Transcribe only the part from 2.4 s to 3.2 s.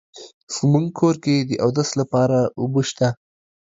اوبه شته